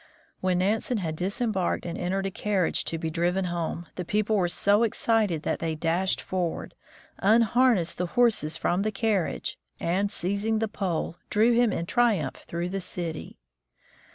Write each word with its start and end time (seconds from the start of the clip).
When 0.39 0.57
Nansen 0.57 0.97
had 0.97 1.15
disembarked 1.15 1.85
and 1.85 1.95
entered 1.95 2.25
a 2.25 2.31
carriage 2.31 2.85
to 2.85 2.97
be 2.97 3.11
driven 3.11 3.45
home, 3.45 3.85
the 3.97 4.03
people 4.03 4.35
were 4.35 4.47
so 4.49 4.81
excited 4.81 5.43
that 5.43 5.59
they 5.59 5.75
dashed 5.75 6.21
forward, 6.21 6.73
unharnessed 7.19 7.99
the 7.99 8.07
horses 8.17 8.57
from 8.57 8.81
the 8.81 8.91
carriage, 8.91 9.59
and 9.79 10.09
seizing 10.09 10.57
the 10.57 10.67
pole, 10.67 11.17
drew 11.29 11.51
him 11.53 11.71
in 11.71 11.85
triumph 11.85 12.37
through 12.47 12.69
the 12.69 12.81
city. 12.81 13.37